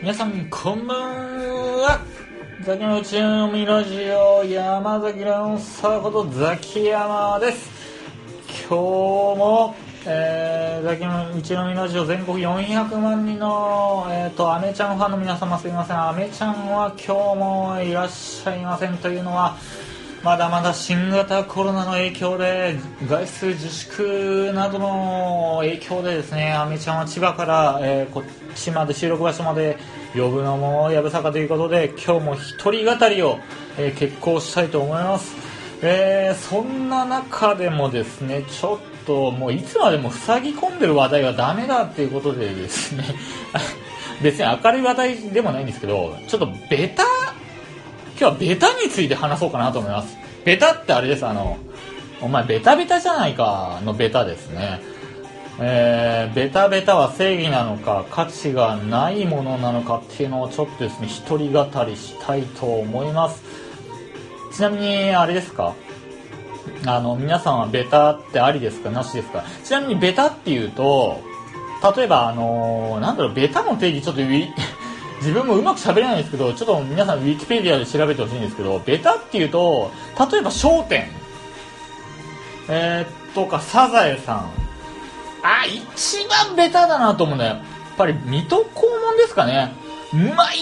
[0.00, 1.00] 皆さんこんばん
[1.80, 2.00] は。
[2.62, 7.70] ザキのうちのみラジオ山崎ラウンサーことザキヤマです。
[8.68, 9.74] 今日も、
[10.06, 16.08] えー、ザキのうちのみラジオ全国400万人の、えーと、アメちゃんファンの皆様すいません。
[16.08, 18.96] アメちゃんは今日もいらっしゃいません。
[18.98, 19.56] というのは
[20.24, 28.24] まだまだ新型コロナの影響で外出自粛などの影響でですねアメちゃんは千葉から、えー、こっ
[28.54, 29.76] ちまで収録場所まで
[30.14, 33.38] 呼ぶのもやぶさかということで今日も一人語りを、
[33.76, 35.36] えー、決行したいと思います、
[35.82, 43.04] えー、そんな中でもですねちょっともういつまでも塞ぎ込んでる話題はダメだっていうことでですね
[44.22, 47.02] 別に明るい話題でもないんですけどちょっとベタ
[48.16, 50.16] 今日はベタについて話そうかなと思います。
[50.44, 51.58] ベタってあれですあの
[52.20, 54.80] お前ベタベタじゃないかのベタですね。
[55.60, 63.42] えー、ベタベタは正義なのか価値がないものなのかっていうのをちょっとですね一人語りしたいと思います。
[64.52, 65.74] ちなみにあれですか？
[66.86, 68.90] あの皆さんはベタってありですか？
[68.90, 69.44] なしですか？
[69.64, 71.20] ちなみにベタっていうと
[71.96, 74.22] 例えばあのー、なんだろうベタの定義ちょっと
[75.18, 79.90] 自分もうまく喋れないんですけどちょっと皆さんウィキペディアで調べてほしいんですけどベタっていうと
[80.30, 81.08] 例えば『笑点』
[82.68, 84.50] えー、とか『サザエさん』
[85.42, 87.54] あ一番ベタだなと思うんだよ。
[87.56, 88.70] やっぱり水戸黄
[89.02, 89.74] 門ですかね。
[90.12, 90.56] 毎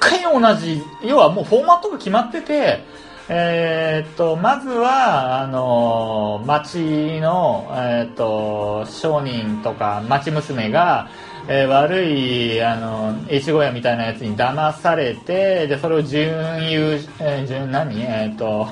[0.00, 0.82] 回同じ。
[1.02, 2.84] 要はもうフォーマットが決まってて
[3.28, 11.08] えー、っとまずはあの町の、えー、っと商人とか町娘が、
[11.48, 16.28] えー、悪いあの越後屋みたいなやつに騙されてでそれを準
[16.70, 18.00] 優、えー、準何？
[18.00, 18.68] えー、っと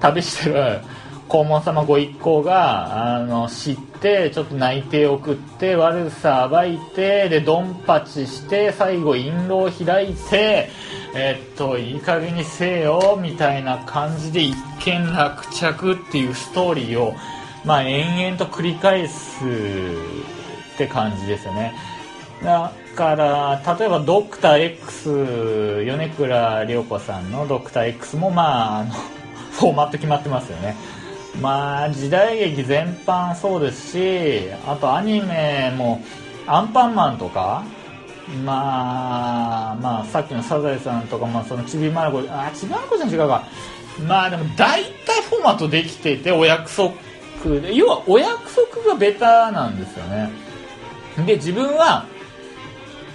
[0.00, 0.80] 旅してる
[1.28, 10.70] 黄門様ご一行があの知ってちょっと内定を送って悪さ暴いてでドンパチして最後印籠を開いて
[11.14, 17.14] えっといい加減にせよみたいな感じで一見落着っていうストーリーを
[17.64, 19.44] まあ延々と繰り返す
[20.76, 21.74] って感じですよね。
[22.42, 28.92] だから例えばドクター X 米倉涼子さんのドクター X もまああの
[29.56, 30.76] フォーマット決まってますよね。
[31.40, 36.02] まあ時代劇全般そうですしあとアニメも
[36.46, 37.62] アンパンマンとか
[38.44, 43.44] まあまあさっきのサザエさんとか、まあ、そのちびまる子あちびまる子じゃん違うか。
[44.06, 46.92] まあでも大体フォーマットできていてお約束。
[47.60, 50.45] で要はお約束がベタなんですよね。
[51.24, 52.06] で自分は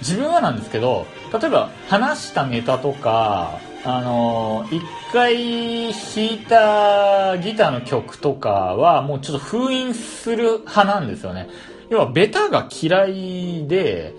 [0.00, 4.82] 自分はなんですけど例えば話したネタとかあの一
[5.12, 11.48] 回弾いたギターの曲とかはもうちょっと封印する派なんですよね。
[11.90, 14.14] 要はベタが嫌いで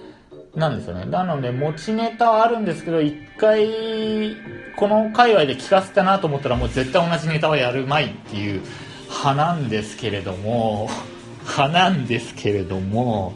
[0.56, 1.06] なんですよね。
[1.06, 4.36] なので持ちネタはあるんですけど一回
[4.76, 8.62] この界隈で聞かせたなと思ったらもう絶対同じネタはやるまいっていう
[9.08, 10.90] 派なんですけれども
[11.48, 13.34] 派なんですけれども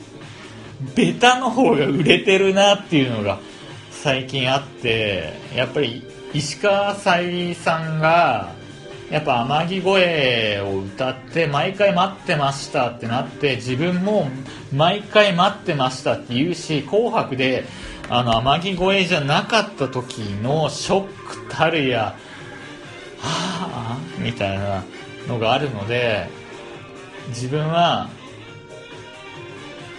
[0.96, 3.40] ベタの方が売れてるなっていうのが
[3.92, 8.54] 最近あってやっぱり石川さゆりさんが
[9.10, 14.30] やっぱ天城越えを歌って毎回待ってましたってなって自分も
[14.74, 17.66] 毎回待ってましたって言うし紅白で
[18.09, 22.16] あの天城越えじゃなかった時のショックたるや
[23.20, 24.84] はあみたいな
[25.28, 26.28] のがあるので
[27.30, 28.09] 自分は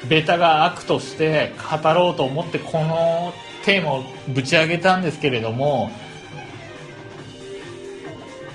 [0.07, 3.33] ベタが悪として語ろうと思ってこの
[3.65, 5.91] テーマをぶち上げたんですけれども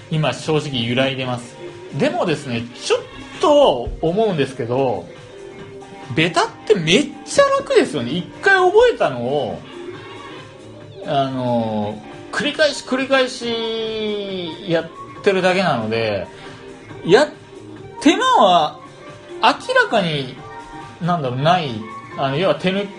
[0.10, 1.56] 今正直揺らいでます。
[1.98, 3.02] でもですねちょっ
[3.42, 5.06] と思うんですけど
[6.16, 8.12] ベタってめっちゃ楽ですよね。
[8.12, 9.60] 一回覚えたのを
[11.06, 14.90] あの繰り返し繰り返しやっ
[15.24, 16.28] てるだけなので
[17.06, 17.28] や
[18.02, 18.80] 手間は
[19.42, 20.36] 明らかに
[21.04, 21.70] なんだろうない
[22.18, 22.90] あの要は手抜き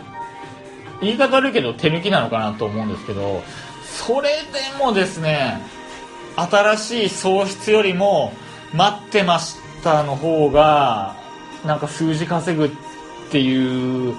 [1.01, 3.43] 言い方悪いけど手抜きなのかなと思うんですけど
[3.85, 5.61] それでもですね
[6.37, 8.33] 新しい喪失よりも
[8.73, 11.17] 待ってましたの方が
[11.65, 12.71] なんか数字稼ぐっ
[13.31, 14.15] ていう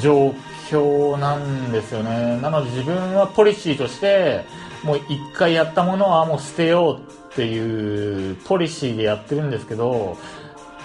[0.00, 0.34] 状
[0.70, 2.38] 況なんですよね。
[2.40, 4.44] なので自分はポリシーとして
[4.84, 10.16] もう一回やったものはもう捨てようっていうポリシーでやってるんですけど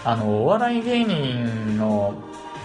[0.06, 2.14] あのお笑い芸人の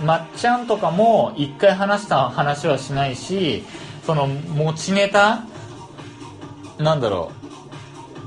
[0.05, 3.65] まっちゃんとかも一回話した話はしないし
[4.05, 5.45] その持ちネタ
[6.79, 7.33] なんだろ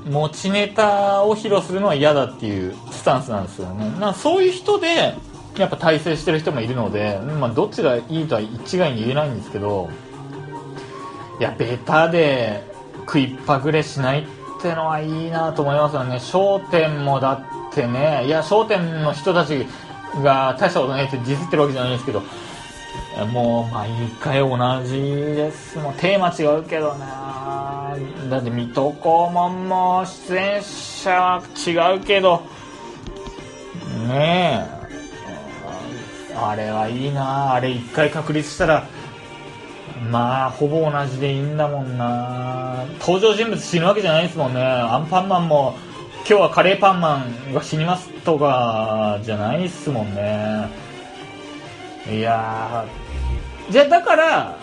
[0.06, 3.88] う持ちネタを披露するのは嫌だっていうスタンスなんですよね。
[4.00, 5.14] なそういう人で
[5.56, 9.90] やっぱ大成してる人もいるので、まあ、どっちがいいとは一概に言えないんですけど
[11.38, 12.64] いやベタで
[13.00, 19.66] 食いっぱぐれしないってのはいいなと思いますよね『笑点』もだってねいや『笑点』の人たち
[20.22, 22.22] が大したことないってディスってるわけじゃないですけど
[23.32, 23.90] もう毎
[24.20, 25.78] 回同じです。
[25.78, 27.94] もうテーマ違うけどな。
[28.30, 32.42] だって水戸黄門も出演者は違うけど。
[34.08, 36.36] ねえ。
[36.36, 37.54] あれはいいな。
[37.54, 38.86] あれ一回確立したら
[40.10, 42.84] まあほぼ同じでいいんだもんな。
[43.00, 44.62] 登場人物死ぬわけじゃないですもんね。
[44.62, 45.76] アンパンマンも
[46.24, 50.68] 今日はカレーパンマンが死にますとかじゃないっすもんね。
[52.10, 52.86] いや
[53.70, 54.58] じゃあだから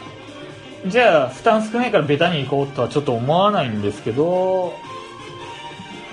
[0.88, 4.73] じゃあ負担少ないからベタに行こうとはちょっと思わないんですけど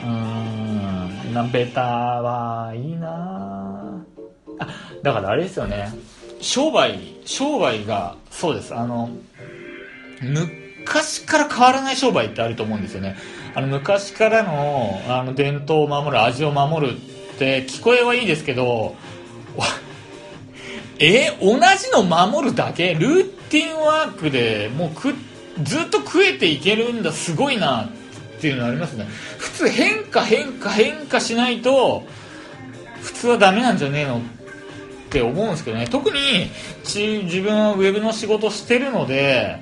[0.03, 4.05] うーんなベタはいいな
[4.59, 4.69] あ
[5.03, 5.93] だからあれですよね。
[6.41, 8.75] 商売商売がそうです。
[8.75, 9.11] あの
[10.21, 13.17] 昔から変わらない商売ってあると思うんですよね。
[13.57, 18.95] あの昔からのあの伝統を守る味を守るって聞こえはいいですけど
[21.01, 22.93] え同じの守るだけ？
[22.93, 25.15] ルーティンワークでもうく
[25.63, 27.89] ずっと食えていけるんだすごいなっ
[28.43, 29.07] ていうのありますね。
[29.39, 32.05] 普通変化変化変化しないと
[33.01, 34.21] 普通はダメなんじゃねえのっ
[35.09, 35.89] て思うんですけどね。
[35.91, 36.51] 特に
[36.85, 39.57] 自分はウェブの仕事してるので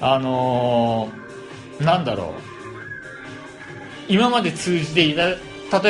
[0.00, 2.51] あのー、なんだろう。
[4.12, 5.36] 今まで通じていた例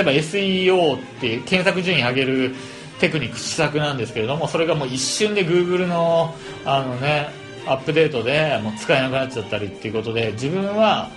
[0.00, 2.54] えば SEO って検索順位上げる
[3.00, 6.32] テクニック施策なんですけれどもそれがもう一瞬で Google の
[6.64, 7.30] あの、ね、
[7.66, 11.10] アップデートでもう使えなくなっちゃったりっていうことで自分は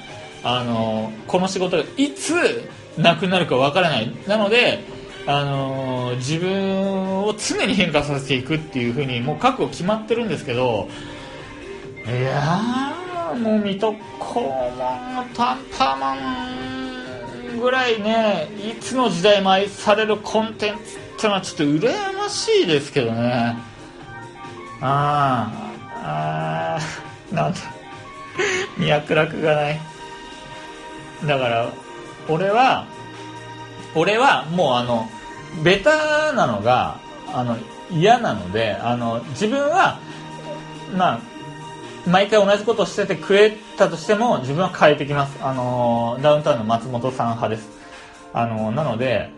[0.44, 2.34] あのこの仕事がいつ
[2.98, 4.12] なくなるかわからない。
[4.28, 4.84] なので
[5.28, 10.88] あの自分を常に変化させていくっていうふうにもう覚悟決まってるんですけど
[12.08, 14.00] いやーもう水戸黄
[15.18, 16.75] 門タンパマン
[17.60, 23.58] ぐらいねいつの時代も愛されるコンテンツってのはちょっと羨ましいですけどね。
[24.82, 25.52] あ
[26.04, 26.80] あ
[27.32, 27.60] あなんだ。
[28.78, 29.80] 脈絡がない。
[31.26, 31.70] だから
[32.28, 32.86] 俺は
[33.96, 35.10] 俺はもうあの
[35.64, 36.98] ベタなのが
[37.34, 37.58] あの
[37.92, 40.00] 嫌なのであの自分は
[40.96, 41.35] まあ
[42.08, 45.38] 毎回同じことをしてて食えたとしても自分は変えてきます。
[45.42, 47.70] あのダウンタウンの松本さん派です。
[48.34, 49.32] あのなので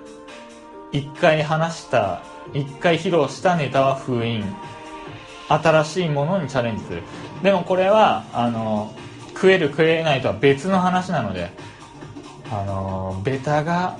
[0.91, 2.21] 一回話した
[2.53, 4.43] 一回披露したネタは封印。
[5.49, 7.03] 新しいものにチャレンジする。
[7.41, 8.93] でもこれはあの
[9.33, 11.51] 食える食えないとは別の話なので
[12.51, 13.97] あのベタが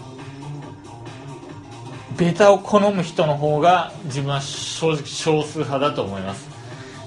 [2.17, 6.49] ベタを好む人の方が自分は正直少数派だと思います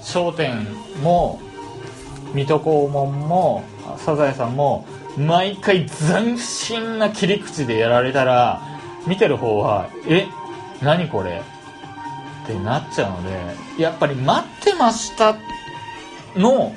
[0.15, 0.65] 『笑点』
[1.03, 1.41] も
[2.33, 3.63] 水戸黄門も
[3.97, 4.85] サザエさんも
[5.17, 8.61] 毎回斬新な切り口でやられたら
[9.07, 10.27] 見てる方はえ
[10.81, 11.41] 何これ？
[12.43, 13.29] ってなっちゃうの
[13.77, 15.35] でやっぱり待ってました
[16.35, 16.73] の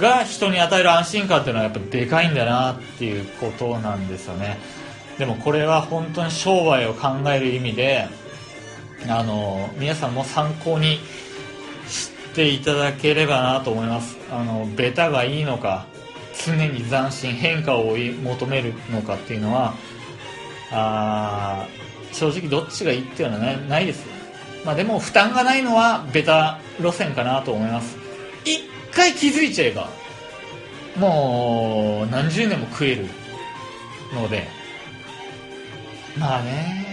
[0.00, 4.58] が人に与える安心感っていうのはやっぱでかいんだなっていうことなんですよね。
[5.18, 8.08] でもこれは本当に商売を考える意味で
[9.08, 10.98] あの皆さんも参考に
[11.88, 14.15] していただければなと思います。
[14.30, 15.86] あのベタがいいのか
[16.44, 19.74] 常に斬新変化を追い求めるのかっていうのは
[20.72, 21.66] あ
[22.12, 24.04] 正直どっちがいいっていうのはないないです
[24.64, 27.96] まあでも負担がないのはベタ路線かなと思います。
[28.44, 29.88] 一回気づいちゃえば
[30.96, 33.06] もう何十年も食える
[34.14, 34.48] ので
[36.18, 36.86] まあね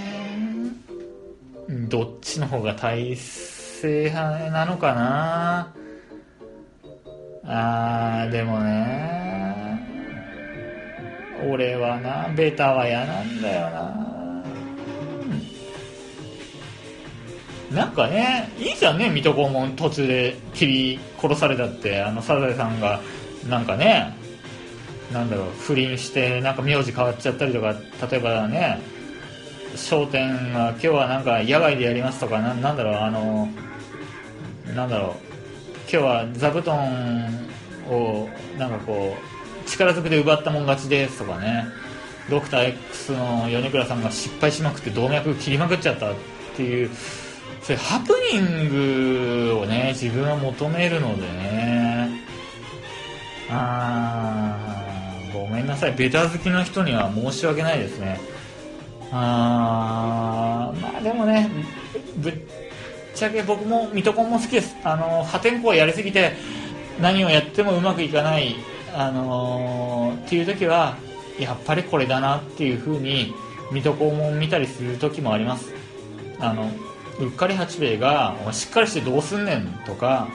[1.69, 5.73] どっちの方が体制派なのかな。
[7.45, 9.13] あーでもね。
[11.45, 14.03] 俺はなベタは嫌なんだよな。
[17.71, 22.01] なんかねいいじゃんね水戸黄門途中で切り殺されたって。
[22.01, 23.01] あのサザエさんが
[23.49, 24.15] なんかね
[25.11, 27.75] なんだろう不倫してなんか名字変わっちゃったりとか
[28.09, 28.79] 例えばね
[29.91, 33.49] 『笑点』が今日はなんか野外でやりますとかななんだろうあの
[34.73, 35.32] なんだろう。
[35.93, 37.47] 今日は座布団
[37.87, 39.15] をなんかこ
[39.63, 41.67] う力ずくで奪ったもん勝ちですとかね。
[42.31, 46.15] ドクター X の米倉さんが失敗しまくって動脈切りまくっちゃったっ
[46.55, 46.89] ていう
[47.61, 48.69] そういうハプニン
[49.51, 52.09] グをね自分は求めるのでね。
[53.51, 54.57] あ
[55.29, 55.91] あごめんなさい。
[55.91, 58.19] ベタ好きの人には申し訳ないですね。
[59.11, 61.51] あーまあでもね
[62.17, 62.33] ぶっ
[63.15, 64.75] ちゃけ僕も水戸黄門好きです。
[64.83, 66.33] あの破天荒やりすぎて
[67.01, 68.55] 何をやってもうまくいかない
[68.95, 70.97] あのーっていう時は
[71.39, 73.33] やっぱりこれだなっていう風に
[73.71, 75.73] 水戸黄門見たりする時もあります。
[76.39, 76.69] あの
[77.19, 80.27] うっかり八兵衛が「おしっかりしてどうすんねん」とか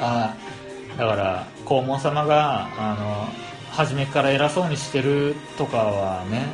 [0.00, 0.34] あ
[0.98, 3.28] だから黄門様があの
[3.72, 6.46] 初めから偉そうにしてるとかはね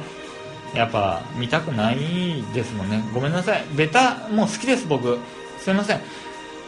[0.74, 3.04] やっぱ見たくないですもんね。
[3.12, 3.64] ごめんなさい。
[3.76, 5.18] ベタもう好きです僕。
[5.58, 6.00] すいません。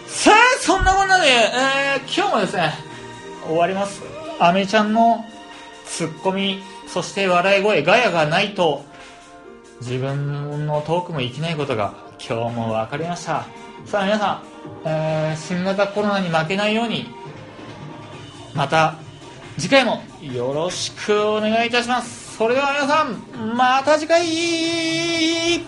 [0.07, 2.73] さあそんなこんなで、えー今日もですね
[3.47, 4.03] 終わります。
[4.39, 5.25] アメちゃんの
[5.87, 8.85] ツッコミそして笑い声ガヤがないと
[9.81, 13.47] 自分のトークも生きないことが今日も分かりました。
[13.87, 14.43] さあ皆さん、
[14.85, 17.09] えー新型コロナに負けないように
[18.55, 18.97] また
[19.59, 22.24] 次回もよろしくお願いいたします。
[22.37, 25.65] それでは皆さんまた次回